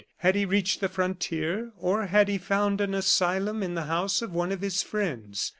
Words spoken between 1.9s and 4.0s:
had he found an asylum in the